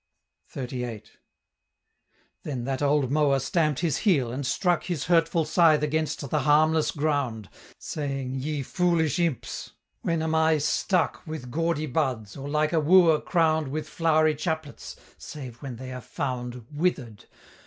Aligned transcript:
XXXVIII. 0.51 1.03
Then 2.41 2.63
that 2.63 2.81
old 2.81 3.11
Mower 3.11 3.37
stamp'd 3.37 3.81
his 3.81 3.97
heel, 3.97 4.31
and 4.31 4.43
struck 4.47 4.85
His 4.85 5.03
hurtful 5.05 5.45
scythe 5.45 5.83
against 5.83 6.27
the 6.31 6.39
harmless 6.39 6.89
ground, 6.89 7.51
Saying, 7.77 8.33
"Ye 8.33 8.63
foolish 8.63 9.19
imps, 9.19 9.73
when 10.01 10.23
am 10.23 10.33
I 10.33 10.57
stuck 10.57 11.21
With 11.27 11.51
gaudy 11.51 11.85
buds, 11.85 12.35
or 12.35 12.49
like 12.49 12.73
a 12.73 12.79
wooer 12.79 13.21
crown'd 13.21 13.67
With 13.67 13.87
flow'ry 13.87 14.33
chaplets, 14.33 14.95
save 15.19 15.61
when 15.61 15.75
they 15.75 15.91
are 15.93 16.01
found 16.01 16.65
Withered? 16.71 17.25